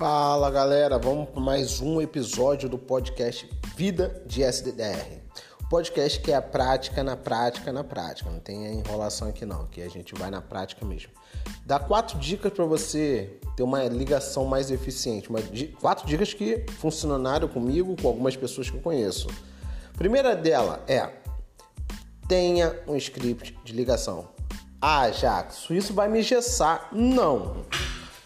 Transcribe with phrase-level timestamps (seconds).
[0.00, 5.20] Fala galera, vamos para mais um episódio do podcast Vida de SDR.
[5.62, 9.66] O podcast que é a prática na prática na prática, não tem enrolação aqui não,
[9.66, 11.12] que a gente vai na prática mesmo.
[11.66, 15.28] Dá quatro dicas para você ter uma ligação mais eficiente,
[15.78, 19.28] quatro dicas que funcionaram comigo, com algumas pessoas que eu conheço.
[19.98, 21.10] Primeira dela é
[22.26, 24.30] tenha um script de ligação.
[24.80, 26.88] Ah, Jackson, isso vai me engessar.
[26.90, 27.66] Não.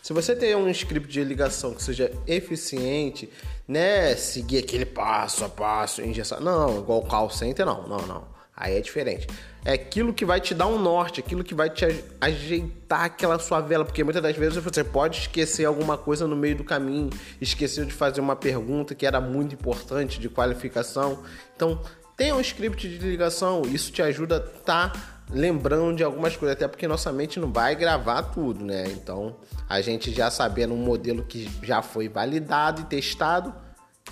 [0.04, 3.26] Se você tem um script de ligação que seja eficiente,
[3.66, 8.24] né, seguir aquele passo a passo, engessar, não, igual o call center, não, não, não.
[8.54, 9.26] Aí é diferente.
[9.64, 11.86] É aquilo que vai te dar um norte, aquilo que vai te
[12.20, 16.56] ajeitar aquela sua vela, porque muitas das vezes você pode esquecer alguma coisa no meio
[16.56, 17.08] do caminho,
[17.40, 21.24] esqueceu de fazer uma pergunta que era muito importante de qualificação.
[21.56, 21.80] Então,
[22.14, 26.68] tenha um script de ligação, isso te ajuda a tá lembrando de algumas coisas, até
[26.68, 28.84] porque nossa mente não vai gravar tudo, né?
[28.88, 29.36] Então,
[29.68, 33.54] a gente já sabendo um modelo que já foi validado e testado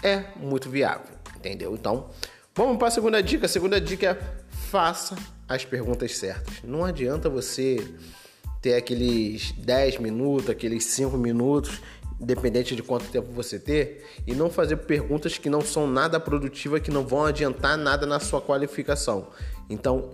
[0.02, 1.74] é muito viável, entendeu?
[1.74, 2.08] Então,
[2.54, 3.46] vamos para a segunda dica.
[3.46, 5.16] A segunda dica é faça
[5.48, 6.62] as perguntas certas.
[6.64, 7.76] Não adianta você
[8.60, 11.80] ter aqueles 10 minutos, aqueles 5 minutos
[12.22, 16.80] independente de quanto tempo você ter, e não fazer perguntas que não são nada produtivas,
[16.80, 19.26] que não vão adiantar nada na sua qualificação.
[19.68, 20.10] Então,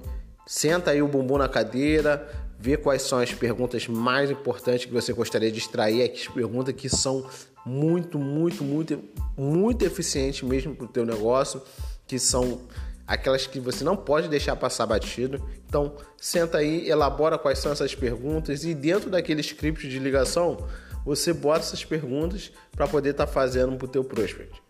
[0.49, 2.27] senta aí o bumbum na cadeira,
[2.59, 6.89] vê quais são as perguntas mais importantes que você gostaria de extrair, aqui perguntas que
[6.89, 7.29] são
[7.67, 8.99] muito, muito, muito,
[9.37, 11.61] muito eficientes mesmo para o teu negócio,
[12.07, 12.63] que são
[13.07, 15.47] aquelas que você não pode deixar passar batido.
[15.69, 20.67] Então, senta aí, elabora quais são essas perguntas e dentro daquele script de ligação,
[21.05, 24.63] você bota essas perguntas para poder estar tá fazendo para o teu prospect.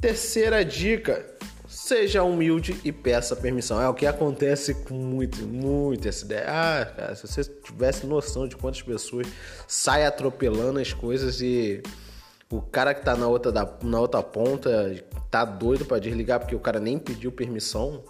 [0.00, 1.24] Terceira dica,
[1.72, 3.80] seja humilde e peça permissão.
[3.80, 6.44] É o que acontece com muito, muito essa ideia.
[6.46, 9.26] Ah, cara, se você tivesse noção de quantas pessoas
[9.66, 11.82] saem atropelando as coisas e
[12.50, 16.54] o cara que tá na outra, da, na outra ponta tá doido para desligar porque
[16.54, 18.04] o cara nem pediu permissão,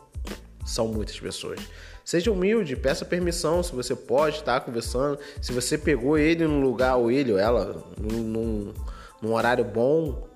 [0.66, 1.60] são muitas pessoas.
[2.04, 5.20] Seja humilde, peça permissão se você pode estar conversando.
[5.40, 8.74] Se você pegou ele no lugar, ou ele ou ela, num,
[9.22, 10.31] num horário bom,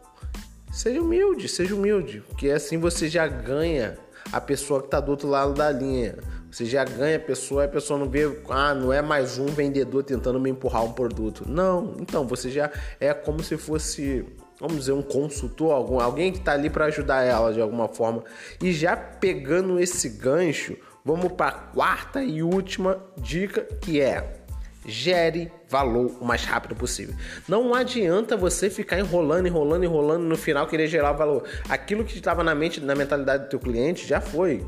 [0.77, 2.23] seja humilde, seja humilde.
[2.29, 3.99] Porque assim você já ganha
[4.33, 6.17] a pessoa que está do outro lado da linha.
[6.51, 10.03] Você já ganha a pessoa, a pessoa não vê, ah, não é mais um vendedor
[10.03, 11.45] tentando me empurrar um produto.
[11.47, 14.25] Não, então você já é como se fosse,
[14.59, 18.25] vamos dizer, um consultor, algum, alguém que está ali para ajudar ela de alguma forma.
[18.63, 20.77] E já pegando esse gancho,
[21.07, 24.45] Vamos para a quarta e última dica que é
[24.87, 27.15] gere valor o mais rápido possível.
[27.49, 31.45] Não adianta você ficar enrolando, enrolando, enrolando no final querer gerar valor.
[31.69, 34.65] Aquilo que estava na mente, na mentalidade do teu cliente já foi.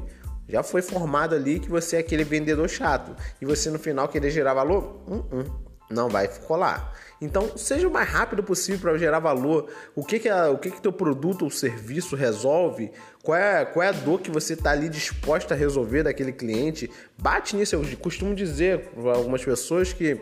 [0.49, 3.15] Já foi formado ali que você é aquele vendedor chato.
[3.41, 5.03] E você no final querer gerar valor?
[5.07, 6.93] Uh -uh não vai rolar.
[7.21, 9.69] Então, seja o mais rápido possível para gerar valor.
[9.95, 12.93] O que que, a, o que que teu produto ou serviço resolve?
[13.23, 16.91] Qual é, qual é a dor que você está ali disposto a resolver daquele cliente?
[17.19, 17.75] Bate nisso.
[17.75, 20.21] Eu costumo dizer para algumas pessoas que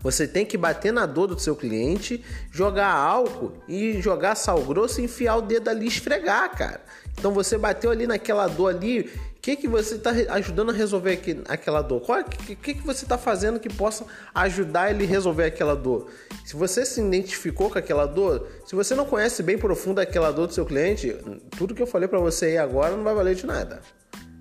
[0.00, 5.00] você tem que bater na dor do seu cliente, jogar álcool e jogar sal grosso
[5.00, 6.80] e enfiar o dedo ali e esfregar, cara.
[7.18, 11.12] Então você bateu ali naquela dor ali, o que, que você está ajudando a resolver
[11.12, 12.02] aqui, aquela dor?
[12.02, 16.10] O que, que, que você está fazendo que possa ajudar ele a resolver aquela dor?
[16.44, 20.48] Se você se identificou com aquela dor, se você não conhece bem profundo aquela dor
[20.48, 21.16] do seu cliente,
[21.56, 23.80] tudo que eu falei para você aí agora não vai valer de nada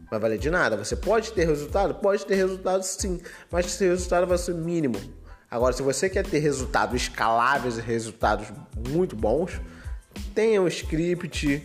[0.09, 0.77] vai valer de nada.
[0.77, 1.95] Você pode ter resultado?
[1.95, 3.19] Pode ter resultado sim,
[3.51, 4.95] mas esse resultado vai ser mínimo.
[5.49, 8.47] Agora, se você quer ter resultados escaláveis e resultados
[8.89, 9.61] muito bons,
[10.35, 11.63] tenha um script,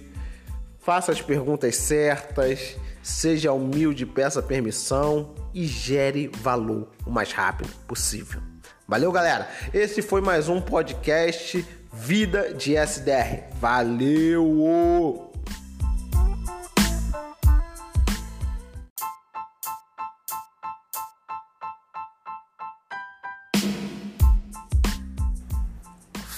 [0.79, 8.41] faça as perguntas certas, seja humilde, peça permissão e gere valor o mais rápido possível.
[8.87, 9.49] Valeu, galera?
[9.73, 13.51] Esse foi mais um podcast Vida de SDR.
[13.61, 15.32] Valeu!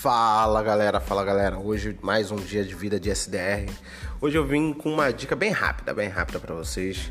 [0.05, 1.59] Fala galera, fala galera.
[1.59, 3.73] Hoje mais um dia de vida de SDR.
[4.21, 7.11] Hoje eu vim com uma dica bem rápida, bem rápida para vocês.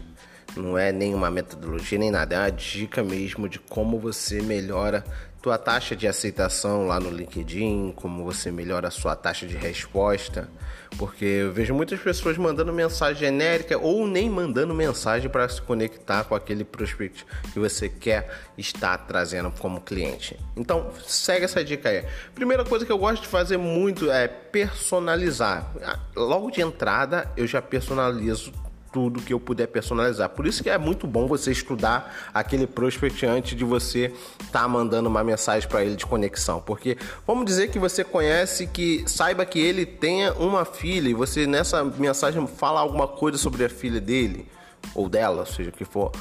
[0.56, 5.04] Não é nenhuma metodologia nem nada, é uma dica mesmo de como você melhora
[5.44, 10.50] tua taxa de aceitação lá no LinkedIn, como você melhora a sua taxa de resposta,
[10.98, 16.24] porque eu vejo muitas pessoas mandando mensagem genérica ou nem mandando mensagem para se conectar
[16.24, 20.40] com aquele prospect que você quer estar trazendo como cliente.
[20.56, 22.06] Então, segue essa dica aí.
[22.34, 25.69] Primeira coisa que eu gosto de fazer muito é personalizar.
[26.16, 28.54] Logo de entrada, eu já personalizo
[28.94, 30.30] tudo que eu puder personalizar.
[30.30, 34.68] Por isso que é muito bom você estudar aquele prospect antes de você estar tá
[34.68, 39.45] mandando uma mensagem para ele de conexão, porque vamos dizer que você conhece que saiba
[39.45, 44.00] que ele tenha uma filha e você nessa mensagem fala alguma coisa sobre a filha
[44.00, 44.48] dele
[44.94, 46.12] ou dela, seja o que for.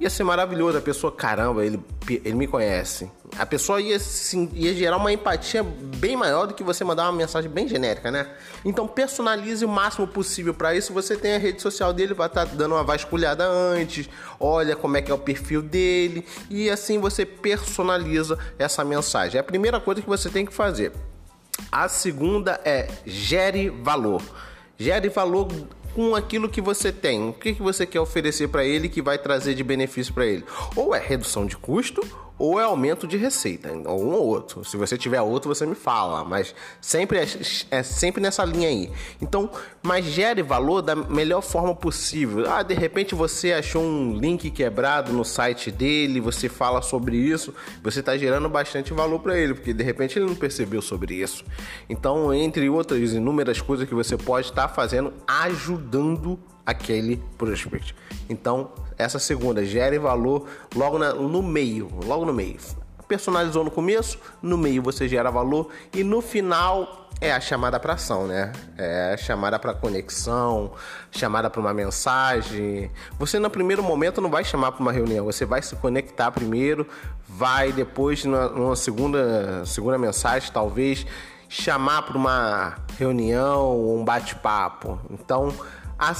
[0.00, 0.78] Ia ser maravilhoso.
[0.78, 3.10] A pessoa, caramba, ele, ele me conhece.
[3.38, 7.12] A pessoa ia, sim, ia gerar uma empatia bem maior do que você mandar uma
[7.12, 8.26] mensagem bem genérica, né?
[8.64, 10.94] Então personalize o máximo possível para isso.
[10.94, 14.08] Você tem a rede social dele, vai estar tá dando uma vasculhada antes,
[14.40, 19.36] olha como é que é o perfil dele e assim você personaliza essa mensagem.
[19.36, 20.92] É a primeira coisa que você tem que fazer.
[21.70, 24.22] A segunda é gere valor.
[24.78, 25.46] Gere valor
[25.94, 27.28] com aquilo que você tem.
[27.28, 30.44] O que, que você quer oferecer para ele que vai trazer de benefício para ele?
[30.76, 32.00] Ou é redução de custo
[32.40, 34.64] ou é aumento de receita, ou um ou outro.
[34.64, 37.26] Se você tiver outro, você me fala, mas sempre é,
[37.70, 38.90] é, sempre nessa linha aí.
[39.20, 39.50] Então,
[39.82, 42.50] mas gere valor da melhor forma possível.
[42.50, 47.54] Ah, de repente você achou um link quebrado no site dele, você fala sobre isso,
[47.82, 51.44] você está gerando bastante valor para ele, porque de repente ele não percebeu sobre isso.
[51.90, 57.94] Então, entre outras inúmeras coisas que você pode estar tá fazendo, ajudando aquele prospect.
[58.28, 62.58] Então, essa segunda gere valor logo na, no meio, logo no meio.
[63.08, 67.94] Personalizou no começo, no meio você gera valor e no final é a chamada para
[67.94, 68.52] ação, né?
[68.78, 70.72] É a chamada para conexão,
[71.10, 72.90] chamada para uma mensagem.
[73.18, 76.86] Você no primeiro momento não vai chamar para uma reunião, você vai se conectar primeiro,
[77.28, 81.04] vai depois numa segunda segunda mensagem talvez
[81.48, 84.98] chamar para uma reunião um bate-papo.
[85.10, 85.52] Então,
[86.00, 86.14] a,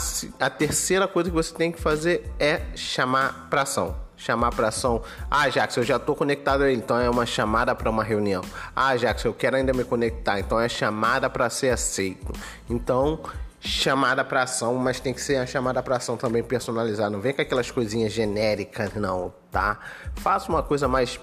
[0.47, 5.03] a terceira coisa que você tem que fazer é chamar para ação chamar para ação.
[5.31, 8.43] Ah, Jackson, eu já estou conectado a ele, então é uma chamada para uma reunião.
[8.77, 12.31] Ah, Jackson, eu quero ainda me conectar, então é chamada para ser aceito.
[12.69, 13.21] Então,
[13.59, 17.09] chamada para ação, mas tem que ser a chamada para ação também personalizada.
[17.09, 19.79] Não vem com aquelas coisinhas genéricas, não, tá?
[20.17, 21.19] Faça uma coisa mais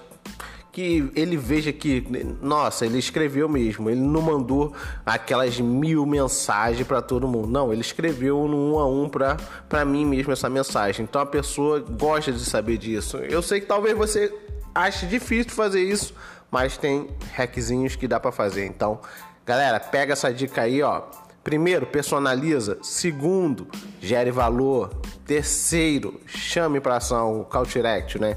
[0.78, 2.06] que ele veja que,
[2.40, 4.72] nossa, ele escreveu mesmo, ele não mandou
[5.04, 10.06] aquelas mil mensagens para todo mundo, não, ele escreveu no um a um para mim
[10.06, 11.02] mesmo essa mensagem.
[11.02, 13.16] Então a pessoa gosta de saber disso.
[13.16, 14.32] Eu sei que talvez você
[14.72, 16.14] ache difícil fazer isso,
[16.48, 18.64] mas tem hackzinhos que dá para fazer.
[18.64, 19.00] Então,
[19.44, 21.02] galera, pega essa dica aí, ó.
[21.42, 22.78] Primeiro, personaliza.
[22.82, 23.66] Segundo,
[24.00, 24.90] gere valor.
[25.26, 28.36] Terceiro, chame para ação o call direct, né?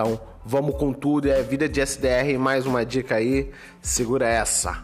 [0.00, 1.28] Então, vamos com tudo.
[1.28, 2.38] É vida de SDR.
[2.38, 3.52] Mais uma dica aí.
[3.82, 4.80] Segura essa.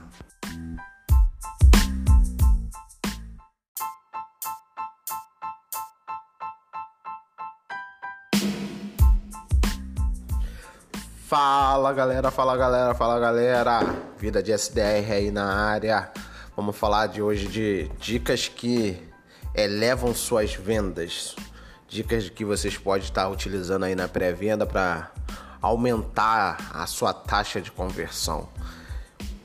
[11.29, 13.83] Fala galera, fala galera, fala galera.
[14.19, 16.11] Vida de SDR aí na área.
[16.57, 19.01] Vamos falar de hoje de dicas que
[19.55, 21.37] elevam suas vendas
[21.95, 25.13] dicas que vocês podem estar utilizando aí na pré-venda para
[25.63, 28.49] aumentar a sua taxa de conversão.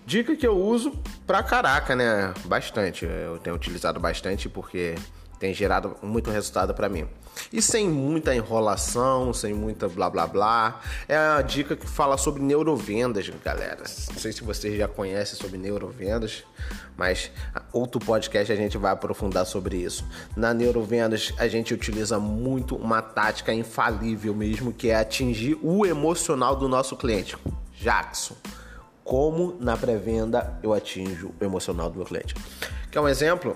[0.04, 0.92] Dica que eu uso
[1.28, 2.34] pra caraca, né?
[2.46, 3.06] Bastante.
[3.06, 4.96] Eu tenho utilizado bastante porque
[5.39, 7.07] tem gerado muito resultado para mim.
[7.51, 10.81] E sem muita enrolação, sem muita blá blá blá.
[11.07, 13.83] É a dica que fala sobre neurovendas, galera.
[14.09, 16.44] Não sei se vocês já conhecem sobre neurovendas,
[16.97, 17.31] mas
[17.71, 20.06] outro podcast a gente vai aprofundar sobre isso.
[20.36, 26.55] Na neurovendas a gente utiliza muito uma tática infalível mesmo, que é atingir o emocional
[26.55, 27.38] do nosso cliente.
[27.79, 28.36] Jackson,
[29.03, 32.36] como na pré-venda eu atinjo o emocional do meu cliente?
[32.91, 33.55] Quer um exemplo?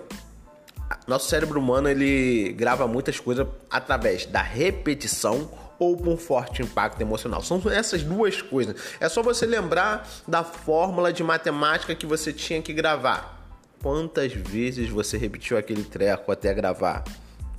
[1.07, 7.41] Nosso cérebro humano ele grava muitas coisas através da repetição ou por forte impacto emocional.
[7.41, 8.75] São essas duas coisas.
[8.99, 13.41] É só você lembrar da fórmula de matemática que você tinha que gravar.
[13.81, 17.03] Quantas vezes você repetiu aquele treco até gravar?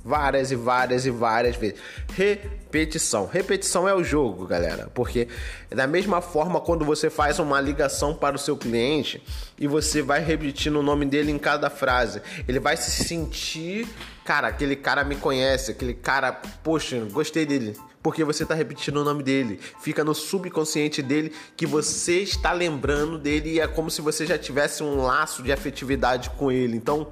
[0.05, 1.79] Várias e várias e várias vezes.
[2.13, 3.25] Repetição.
[3.25, 4.87] Repetição é o jogo, galera.
[4.93, 5.27] Porque
[5.71, 9.23] da mesma forma quando você faz uma ligação para o seu cliente
[9.57, 13.87] e você vai repetindo o nome dele em cada frase, ele vai se sentir,
[14.23, 16.31] cara, aquele cara me conhece, aquele cara,
[16.63, 17.75] poxa, gostei dele.
[18.03, 23.17] Porque você está repetindo o nome dele, fica no subconsciente dele que você está lembrando
[23.17, 26.77] dele e é como se você já tivesse um laço de afetividade com ele.
[26.77, 27.07] Então,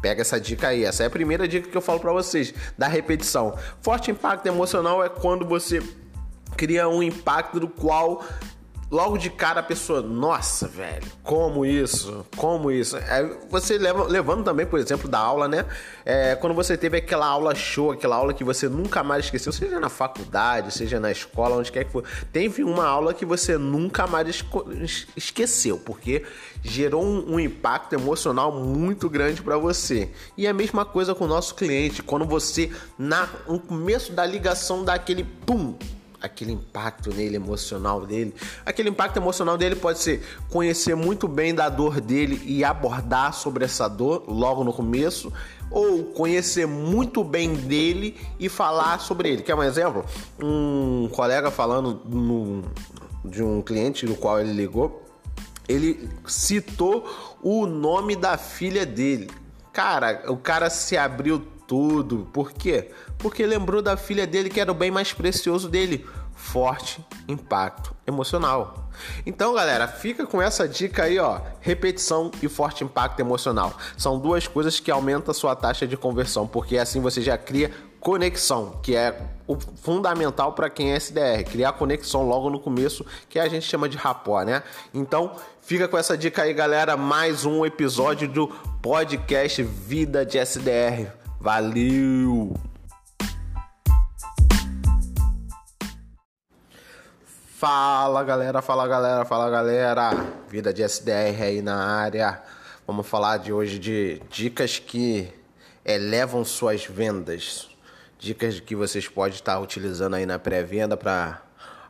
[0.00, 0.84] Pega essa dica aí.
[0.84, 3.56] Essa é a primeira dica que eu falo para vocês, da repetição.
[3.80, 5.82] Forte impacto emocional é quando você
[6.56, 8.24] cria um impacto do qual
[8.90, 12.24] logo de cara a pessoa, nossa, velho, como isso?
[12.36, 12.96] Como isso?
[12.96, 15.64] É, você leva, levando também, por exemplo, da aula, né?
[16.04, 19.80] É, quando você teve aquela aula show, aquela aula que você nunca mais esqueceu, seja
[19.80, 24.06] na faculdade, seja na escola, onde quer que for, teve uma aula que você nunca
[24.06, 24.44] mais
[25.16, 26.24] esqueceu, porque
[26.62, 30.10] gerou um, um impacto emocional muito grande para você.
[30.36, 34.84] E a mesma coisa com o nosso cliente, quando você, na, no começo da ligação,
[34.84, 35.76] dá aquele pum,
[36.20, 38.34] aquele impacto nele emocional dele.
[38.64, 43.64] Aquele impacto emocional dele pode ser conhecer muito bem da dor dele e abordar sobre
[43.64, 45.32] essa dor logo no começo,
[45.70, 49.42] ou conhecer muito bem dele e falar sobre ele.
[49.42, 50.04] Quer um exemplo?
[50.40, 52.62] Um colega falando no,
[53.24, 55.04] de um cliente do qual ele ligou,
[55.68, 59.28] ele citou o nome da filha dele.
[59.72, 62.28] Cara, o cara se abriu tudo.
[62.32, 62.90] Por quê?
[63.18, 66.06] Porque lembrou da filha dele que era o bem mais precioso dele.
[66.34, 68.90] Forte impacto emocional.
[69.24, 71.40] Então, galera, fica com essa dica aí, ó.
[71.60, 73.76] Repetição e forte impacto emocional.
[73.96, 77.70] São duas coisas que aumentam a sua taxa de conversão, porque assim você já cria
[78.00, 83.38] conexão, que é o fundamental para quem é SDR, criar conexão logo no começo, que
[83.38, 84.62] a gente chama de rapó, né?
[84.94, 88.48] Então, fica com essa dica aí, galera, mais um episódio do
[88.80, 91.25] podcast Vida de SDR.
[91.40, 92.54] Valeu!
[97.58, 100.10] Fala galera, fala galera, fala galera,
[100.48, 102.42] vida de SDR aí na área.
[102.86, 105.32] Vamos falar de hoje de dicas que
[105.84, 107.68] elevam suas vendas,
[108.18, 111.42] dicas que vocês podem estar utilizando aí na pré-venda para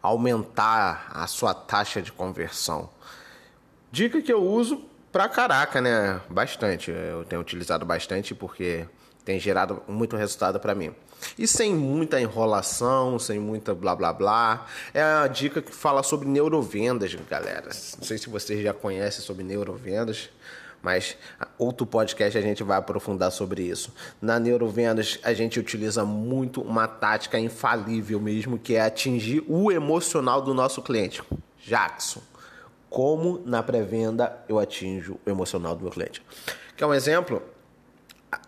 [0.02, 2.88] aumentar a sua taxa de conversão.
[3.90, 6.20] Dica que eu uso pra caraca, né?
[6.28, 6.90] Bastante.
[6.90, 8.86] Eu tenho utilizado bastante porque
[9.26, 10.94] tem gerado muito resultado para mim.
[11.36, 14.66] E sem muita enrolação, sem muita blá blá blá.
[14.94, 17.66] É a dica que fala sobre neurovendas, galera.
[17.66, 20.30] Não sei se vocês já conhecem sobre neurovendas,
[20.80, 21.16] mas
[21.58, 23.92] outro podcast a gente vai aprofundar sobre isso.
[24.22, 30.40] Na neurovendas, a gente utiliza muito uma tática infalível mesmo, que é atingir o emocional
[30.40, 31.20] do nosso cliente.
[31.66, 32.20] Jackson,
[32.88, 36.22] como na pré-venda eu atinjo o emocional do meu cliente?
[36.76, 37.42] Quer um exemplo?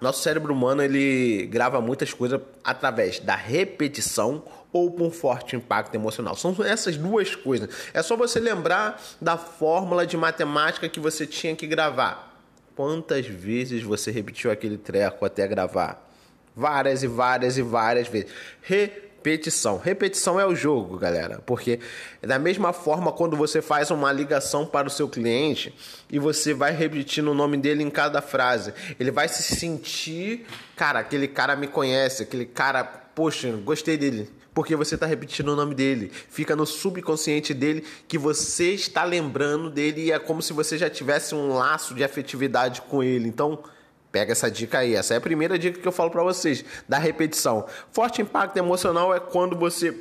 [0.01, 4.43] Nosso cérebro humano ele grava muitas coisas através da repetição
[4.73, 6.37] ou por um forte impacto emocional.
[6.37, 7.69] São essas duas coisas.
[7.95, 12.37] É só você lembrar da fórmula de matemática que você tinha que gravar.
[12.77, 16.07] Quantas vezes você repetiu aquele treco até gravar?
[16.55, 18.31] Várias e várias e várias vezes.
[18.63, 19.77] Re repetição.
[19.77, 21.79] Repetição é o jogo, galera, porque
[22.23, 25.75] da mesma forma quando você faz uma ligação para o seu cliente
[26.11, 31.01] e você vai repetindo o nome dele em cada frase, ele vai se sentir, cara,
[31.01, 34.31] aquele cara me conhece, aquele cara, poxa, gostei dele.
[34.55, 39.71] Porque você está repetindo o nome dele, fica no subconsciente dele que você está lembrando
[39.71, 43.29] dele e é como se você já tivesse um laço de afetividade com ele.
[43.29, 43.63] Então,
[44.11, 44.95] Pega essa dica aí.
[44.95, 47.67] Essa é a primeira dica que eu falo para vocês, da repetição.
[47.93, 49.95] Forte impacto emocional é quando você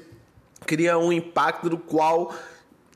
[0.66, 2.34] cria um impacto do qual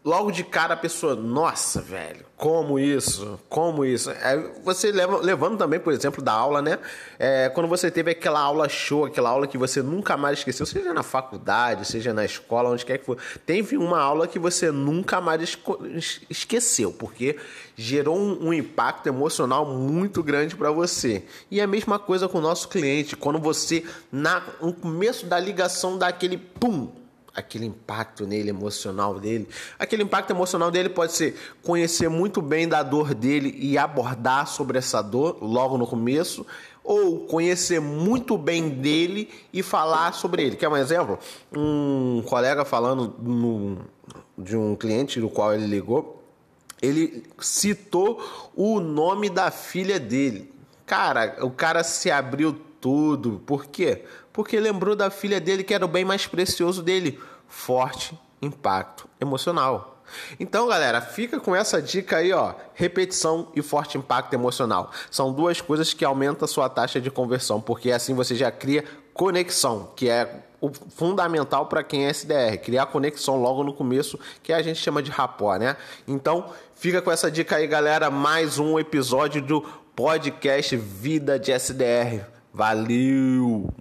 [0.03, 3.39] logo de cara a pessoa, nossa, velho, como isso?
[3.47, 4.09] Como isso?
[4.09, 6.79] É, você leva, levando também, por exemplo, da aula, né?
[7.19, 10.91] É, quando você teve aquela aula show, aquela aula que você nunca mais esqueceu, seja
[10.91, 15.21] na faculdade, seja na escola, onde quer que for, teve uma aula que você nunca
[15.21, 15.55] mais
[16.29, 17.37] esqueceu, porque
[17.75, 21.23] gerou um, um impacto emocional muito grande para você.
[21.51, 25.95] E a mesma coisa com o nosso cliente, quando você, na, no começo da ligação,
[25.95, 26.89] dá aquele pum,
[27.35, 29.47] aquele impacto nele emocional dele.
[29.79, 34.77] Aquele impacto emocional dele pode ser conhecer muito bem da dor dele e abordar sobre
[34.77, 36.45] essa dor logo no começo,
[36.83, 40.55] ou conhecer muito bem dele e falar sobre ele.
[40.55, 41.19] Quer um exemplo?
[41.55, 43.77] Um colega falando no,
[44.37, 46.23] de um cliente do qual ele ligou,
[46.81, 48.21] ele citou
[48.55, 50.51] o nome da filha dele.
[50.85, 53.41] Cara, o cara se abriu tudo.
[53.45, 54.03] Por quê?
[54.33, 57.19] Porque lembrou da filha dele que era o bem mais precioso dele.
[57.47, 59.91] Forte impacto emocional.
[60.39, 62.53] Então, galera, fica com essa dica aí, ó.
[62.73, 64.91] Repetição e forte impacto emocional.
[65.09, 68.83] São duas coisas que aumentam a sua taxa de conversão, porque assim você já cria
[69.13, 74.53] conexão, que é o fundamental para quem é SDR, criar conexão logo no começo, que
[74.53, 75.75] a gente chama de rapó, né?
[76.07, 79.61] Então, fica com essa dica aí, galera, mais um episódio do
[79.95, 82.25] podcast Vida de SDR.
[82.53, 83.80] Valeu!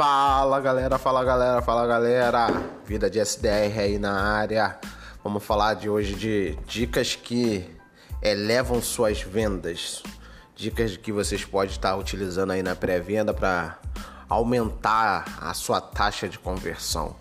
[0.00, 2.46] Fala galera, fala galera, fala galera,
[2.86, 4.78] vida de SDR aí na área.
[5.22, 7.68] Vamos falar de hoje de dicas que
[8.22, 10.02] elevam suas vendas,
[10.56, 13.78] dicas que vocês podem estar utilizando aí na pré-venda para
[14.26, 17.14] aumentar a sua taxa de conversão.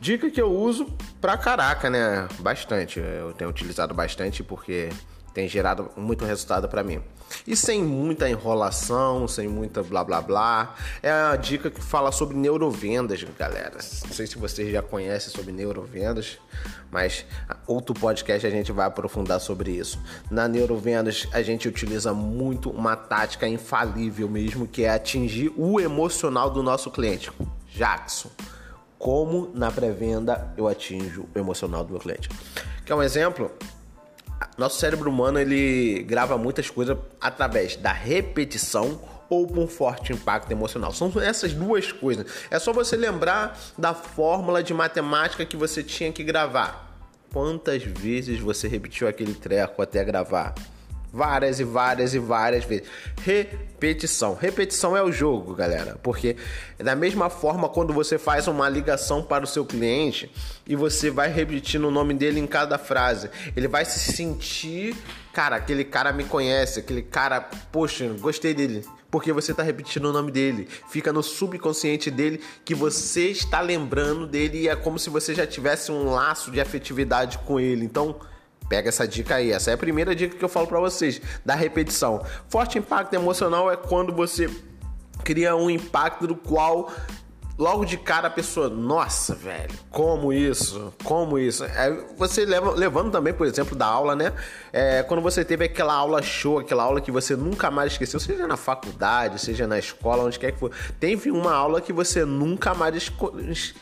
[0.00, 0.86] Dica que eu uso
[1.20, 2.28] pra caraca, né?
[2.38, 3.00] Bastante.
[3.00, 4.88] Eu tenho utilizado bastante porque
[5.34, 7.00] tem gerado muito resultado para mim.
[7.46, 10.74] E sem muita enrolação, sem muita blá blá blá.
[11.02, 13.78] É a dica que fala sobre neurovendas, galera.
[14.04, 16.38] Não sei se vocês já conhecem sobre neurovendas,
[16.90, 17.24] mas
[17.66, 19.98] outro podcast a gente vai aprofundar sobre isso.
[20.30, 26.50] Na neurovendas a gente utiliza muito uma tática infalível mesmo, que é atingir o emocional
[26.50, 27.32] do nosso cliente.
[27.74, 28.30] Jackson,
[28.98, 32.28] como na pré-venda eu atinjo o emocional do meu cliente?
[32.84, 33.50] Quer um exemplo?
[34.56, 40.50] Nosso cérebro humano ele grava muitas coisas através da repetição ou por um forte impacto
[40.50, 40.92] emocional.
[40.92, 42.26] São essas duas coisas.
[42.50, 46.90] É só você lembrar da fórmula de matemática que você tinha que gravar.
[47.32, 50.54] Quantas vezes você repetiu aquele treco até gravar?
[51.12, 52.88] Várias e várias e várias vezes.
[53.22, 54.34] Repetição.
[54.34, 55.98] Repetição é o jogo, galera.
[56.02, 56.36] Porque
[56.78, 60.30] da mesma forma, quando você faz uma ligação para o seu cliente
[60.66, 64.96] e você vai repetindo o nome dele em cada frase, ele vai se sentir,
[65.32, 67.40] cara, aquele cara me conhece, aquele cara,
[67.70, 68.84] poxa, gostei dele.
[69.10, 74.26] Porque você está repetindo o nome dele, fica no subconsciente dele que você está lembrando
[74.26, 77.84] dele e é como se você já tivesse um laço de afetividade com ele.
[77.84, 78.16] Então,
[78.72, 79.52] Pega essa dica aí.
[79.52, 82.24] Essa é a primeira dica que eu falo para vocês, da repetição.
[82.48, 84.48] Forte impacto emocional é quando você
[85.22, 86.90] cria um impacto do qual
[87.62, 90.92] logo de cara a pessoa, nossa, velho, como isso?
[91.04, 91.62] Como isso?
[91.64, 94.32] É, você leva, levando também, por exemplo, da aula, né?
[94.72, 98.48] É, quando você teve aquela aula show, aquela aula que você nunca mais esqueceu, seja
[98.48, 102.74] na faculdade, seja na escola, onde quer que for, teve uma aula que você nunca
[102.74, 103.12] mais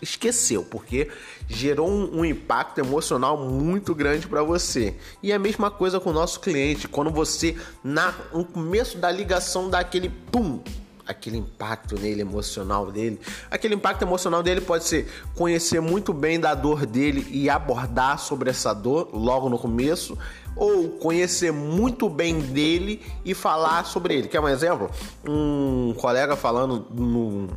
[0.02, 1.08] esqueceu, porque
[1.48, 4.94] gerou um, um impacto emocional muito grande para você.
[5.22, 9.70] E a mesma coisa com o nosso cliente, quando você, na, no começo da ligação,
[9.70, 10.60] dá aquele pum,
[11.06, 13.20] aquele impacto nele emocional dele.
[13.50, 18.50] Aquele impacto emocional dele pode ser conhecer muito bem da dor dele e abordar sobre
[18.50, 20.16] essa dor logo no começo,
[20.56, 24.28] ou conhecer muito bem dele e falar sobre ele.
[24.28, 24.90] Quer um exemplo?
[25.26, 27.48] Um colega falando no,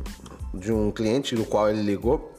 [0.52, 2.32] de um cliente do qual ele ligou,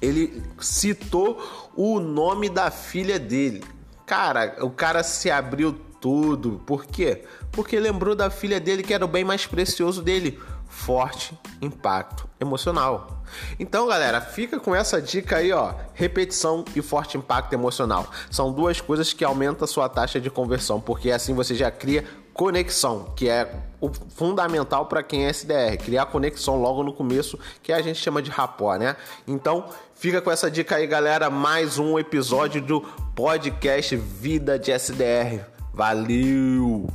[0.00, 3.64] ele citou o nome da filha dele.
[4.06, 6.60] Cara, o cara se abriu tudo.
[6.66, 7.24] Por quê?
[7.52, 10.38] Porque lembrou da filha dele que era o bem mais precioso dele.
[10.68, 13.22] Forte impacto emocional.
[13.58, 15.74] Então, galera, fica com essa dica aí, ó.
[15.94, 18.10] Repetição e forte impacto emocional.
[18.30, 22.04] São duas coisas que aumentam a sua taxa de conversão, porque assim você já cria
[22.38, 27.72] conexão, que é o fundamental para quem é SDR, criar conexão logo no começo, que
[27.72, 28.94] a gente chama de rapó, né?
[29.26, 32.80] Então, fica com essa dica aí, galera, mais um episódio do
[33.16, 35.57] podcast Vida de SDR.
[35.78, 36.90] Valeu!